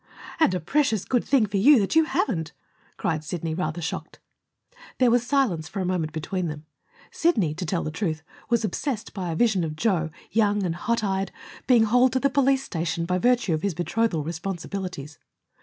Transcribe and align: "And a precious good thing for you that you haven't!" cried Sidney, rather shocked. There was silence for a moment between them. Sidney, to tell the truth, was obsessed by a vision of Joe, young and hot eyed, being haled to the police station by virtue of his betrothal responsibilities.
"And 0.39 0.55
a 0.55 0.59
precious 0.59 1.05
good 1.05 1.23
thing 1.23 1.45
for 1.45 1.57
you 1.57 1.77
that 1.79 1.95
you 1.95 2.05
haven't!" 2.05 2.53
cried 2.97 3.23
Sidney, 3.23 3.53
rather 3.53 3.81
shocked. 3.83 4.17
There 4.97 5.11
was 5.11 5.23
silence 5.27 5.67
for 5.67 5.79
a 5.79 5.85
moment 5.85 6.11
between 6.11 6.47
them. 6.47 6.65
Sidney, 7.11 7.53
to 7.53 7.67
tell 7.67 7.83
the 7.83 7.91
truth, 7.91 8.23
was 8.49 8.65
obsessed 8.65 9.13
by 9.13 9.29
a 9.29 9.35
vision 9.35 9.63
of 9.63 9.75
Joe, 9.75 10.09
young 10.31 10.63
and 10.63 10.73
hot 10.73 11.03
eyed, 11.03 11.31
being 11.67 11.83
haled 11.85 12.13
to 12.13 12.19
the 12.19 12.31
police 12.31 12.63
station 12.63 13.05
by 13.05 13.19
virtue 13.19 13.53
of 13.53 13.61
his 13.61 13.75
betrothal 13.75 14.23
responsibilities. 14.23 15.19